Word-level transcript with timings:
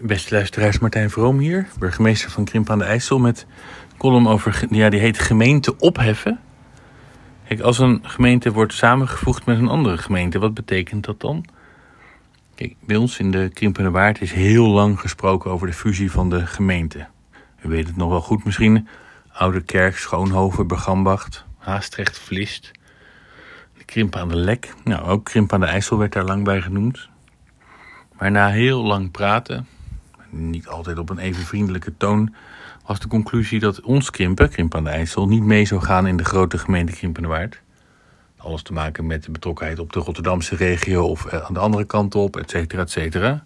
Beste 0.00 0.34
luisteraars, 0.34 0.78
Martijn 0.78 1.10
Vroom 1.10 1.38
hier, 1.38 1.68
burgemeester 1.78 2.30
van 2.30 2.44
Krimp 2.44 2.70
aan 2.70 2.78
de 2.78 2.84
IJssel, 2.84 3.18
met 3.18 3.46
een 3.90 3.96
column 3.96 4.26
over, 4.26 4.66
ja, 4.70 4.88
die 4.88 5.00
heet 5.00 5.18
gemeente 5.18 5.78
opheffen. 5.78 6.40
Kijk, 7.48 7.60
als 7.60 7.78
een 7.78 8.00
gemeente 8.02 8.52
wordt 8.52 8.72
samengevoegd 8.72 9.46
met 9.46 9.58
een 9.58 9.68
andere 9.68 9.98
gemeente, 9.98 10.38
wat 10.38 10.54
betekent 10.54 11.04
dat 11.04 11.20
dan? 11.20 11.44
Kijk, 12.54 12.74
bij 12.80 12.96
ons 12.96 13.18
in 13.18 13.30
de 13.30 13.50
Krimpende 13.52 13.90
Waard 13.90 14.20
is 14.20 14.32
heel 14.32 14.66
lang 14.66 15.00
gesproken 15.00 15.50
over 15.50 15.66
de 15.66 15.72
fusie 15.72 16.10
van 16.10 16.30
de 16.30 16.46
gemeenten. 16.46 17.08
U 17.62 17.68
weet 17.68 17.86
het 17.86 17.96
nog 17.96 18.08
wel 18.08 18.20
goed 18.20 18.44
misschien. 18.44 18.88
Oude 19.32 19.60
Kerk, 19.60 19.96
Schoonhoven, 19.96 20.66
Bergambacht, 20.66 21.44
Haastrecht, 21.58 22.18
Vlist. 22.18 22.70
De 23.78 23.84
Krimp 23.84 24.16
aan 24.16 24.28
de 24.28 24.36
Lek. 24.36 24.74
Nou, 24.84 25.06
ook 25.08 25.24
Krimp 25.24 25.52
aan 25.52 25.60
de 25.60 25.66
IJssel 25.66 25.98
werd 25.98 26.12
daar 26.12 26.24
lang 26.24 26.44
bij 26.44 26.60
genoemd. 26.60 27.08
Maar 28.18 28.30
na 28.30 28.48
heel 28.48 28.82
lang 28.82 29.10
praten, 29.10 29.66
niet 30.34 30.68
altijd 30.68 30.98
op 30.98 31.10
een 31.10 31.18
even 31.18 31.42
vriendelijke 31.42 31.96
toon, 31.96 32.34
was 32.86 33.00
de 33.00 33.08
conclusie 33.08 33.60
dat 33.60 33.80
ons 33.80 34.10
Krimpen, 34.10 34.50
Krimp 34.50 34.74
aan 34.74 34.84
de 34.84 34.90
IJssel, 34.90 35.28
niet 35.28 35.42
mee 35.42 35.64
zou 35.64 35.80
gaan 35.80 36.06
in 36.06 36.16
de 36.16 36.24
grote 36.24 36.58
gemeente 36.58 36.92
Krimpende 36.92 37.28
Waard. 37.28 37.62
Alles 38.36 38.62
te 38.62 38.72
maken 38.72 39.06
met 39.06 39.24
de 39.24 39.30
betrokkenheid 39.30 39.78
op 39.78 39.92
de 39.92 40.00
Rotterdamse 40.00 40.56
regio 40.56 41.06
of 41.06 41.26
eh, 41.26 41.44
aan 41.44 41.54
de 41.54 41.60
andere 41.60 41.84
kant 41.84 42.14
op, 42.14 42.36
et 42.36 42.50
cetera, 42.50 42.82
et 42.82 42.90
cetera. 42.90 43.44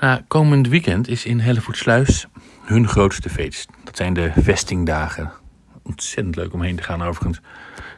Nou, 0.00 0.20
komend 0.28 0.68
weekend 0.68 1.08
is 1.08 1.24
in 1.24 1.38
Hellevoetsluis 1.40 2.26
hun 2.62 2.88
grootste 2.88 3.28
feest. 3.28 3.68
Dat 3.84 3.96
zijn 3.96 4.14
de 4.14 4.32
vestingdagen. 4.36 5.32
Ontzettend 5.82 6.36
leuk 6.36 6.52
om 6.52 6.62
heen 6.62 6.76
te 6.76 6.82
gaan 6.82 7.02
overigens. 7.02 7.40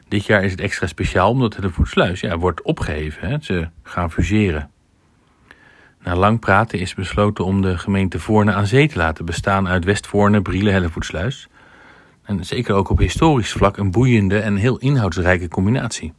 Dit 0.08 0.26
jaar 0.26 0.44
is 0.44 0.50
het 0.50 0.60
extra 0.60 0.86
speciaal 0.86 1.30
omdat 1.30 1.54
Hellevoetsluis 1.54 2.20
ja, 2.20 2.38
wordt 2.38 2.62
opgeheven. 2.62 3.28
Hè. 3.28 3.36
Ze 3.40 3.68
gaan 3.82 4.10
fuseren. 4.10 4.70
Na 6.04 6.16
lang 6.16 6.40
praten 6.40 6.78
is 6.78 6.94
besloten 6.94 7.44
om 7.44 7.62
de 7.62 7.78
gemeente 7.78 8.18
Voorne 8.18 8.52
aan 8.52 8.66
zee 8.66 8.88
te 8.88 8.96
laten 8.96 9.24
bestaan 9.24 9.68
uit 9.68 9.84
Westvoorne, 9.84 10.42
Brielen, 10.42 10.72
Hellevoetsluis. 10.72 11.48
En 12.22 12.44
zeker 12.44 12.74
ook 12.74 12.88
op 12.88 12.98
historisch 12.98 13.52
vlak 13.52 13.76
een 13.76 13.90
boeiende 13.90 14.38
en 14.38 14.56
heel 14.56 14.78
inhoudsrijke 14.78 15.48
combinatie. 15.48 16.12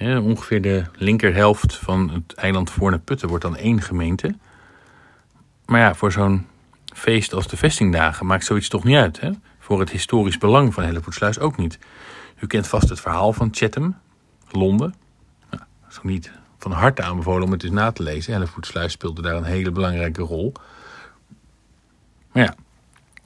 ongeveer 0.00 0.62
de 0.62 0.84
linkerhelft 0.94 1.76
van 1.76 2.10
het 2.10 2.34
eiland 2.34 2.70
Voorne 2.70 2.98
Putten 2.98 3.28
wordt 3.28 3.44
dan 3.44 3.56
één 3.56 3.80
gemeente. 3.80 4.34
Maar 5.66 5.80
ja, 5.80 5.94
voor 5.94 6.12
zo'n 6.12 6.46
feest 6.94 7.32
als 7.32 7.48
de 7.48 7.56
vestingdagen 7.56 8.26
maakt 8.26 8.44
zoiets 8.44 8.68
toch 8.68 8.84
niet 8.84 8.96
uit. 8.96 9.20
Hè? 9.20 9.30
Voor 9.58 9.80
het 9.80 9.90
historisch 9.90 10.38
belang 10.38 10.74
van 10.74 10.84
Hellevoetsluis 10.84 11.38
ook 11.38 11.56
niet. 11.56 11.78
U 12.38 12.46
kent 12.46 12.66
vast 12.66 12.88
het 12.88 13.00
verhaal 13.00 13.32
van 13.32 13.48
Chatham, 13.52 13.96
Londen. 14.50 14.94
Nou, 15.50 15.62
niet 16.02 16.32
van 16.58 16.72
harte 16.72 17.02
aanbevolen 17.02 17.42
om 17.42 17.52
het 17.52 17.62
eens 17.62 17.72
na 17.72 17.92
te 17.92 18.02
lezen. 18.02 18.32
Hellevoetsluis 18.32 18.92
speelde 18.92 19.22
daar 19.22 19.36
een 19.36 19.44
hele 19.44 19.70
belangrijke 19.70 20.22
rol. 20.22 20.52
Maar 22.32 22.42
ja, 22.42 22.54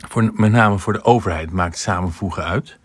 voor, 0.09 0.33
met 0.35 0.53
name 0.53 0.79
voor 0.79 0.93
de 0.93 1.05
overheid 1.05 1.51
maakt 1.51 1.79
samenvoegen 1.79 2.45
uit. 2.45 2.79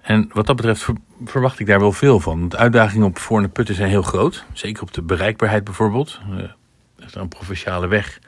En 0.00 0.30
wat 0.32 0.46
dat 0.46 0.56
betreft 0.56 0.86
verwacht 1.24 1.58
ik 1.58 1.66
daar 1.66 1.80
wel 1.80 1.92
veel 1.92 2.20
van. 2.20 2.48
De 2.48 2.56
uitdagingen 2.56 3.06
op 3.06 3.18
Voorne 3.18 3.48
Putten 3.48 3.74
zijn 3.74 3.88
heel 3.88 4.02
groot. 4.02 4.44
Zeker 4.52 4.82
op 4.82 4.92
de 4.92 5.02
bereikbaarheid 5.02 5.64
bijvoorbeeld. 5.64 6.20
Uh, 6.30 6.38
er 6.38 7.04
is 7.06 7.14
een 7.14 7.28
provinciale 7.28 7.86
weg. 7.86 8.18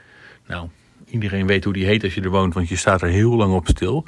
Nou, 0.47 0.67
iedereen 1.05 1.47
weet 1.47 1.63
hoe 1.63 1.73
die 1.73 1.85
heet 1.85 2.03
als 2.03 2.13
je 2.13 2.21
er 2.21 2.29
woont, 2.29 2.53
want 2.53 2.69
je 2.69 2.75
staat 2.75 3.01
er 3.01 3.07
heel 3.07 3.35
lang 3.35 3.53
op 3.53 3.67
stil. 3.67 4.05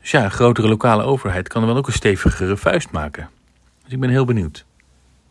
Dus 0.00 0.10
ja, 0.10 0.24
een 0.24 0.30
grotere 0.30 0.68
lokale 0.68 1.02
overheid 1.02 1.48
kan 1.48 1.62
er 1.62 1.68
wel 1.68 1.76
ook 1.76 1.86
een 1.86 1.92
stevigere 1.92 2.56
vuist 2.56 2.90
maken. 2.90 3.28
Dus 3.84 3.92
ik 3.92 4.00
ben 4.00 4.10
heel 4.10 4.24
benieuwd. 4.24 4.64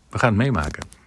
We 0.09 0.20
gaan 0.20 0.30
het 0.30 0.38
meemaken. 0.38 1.01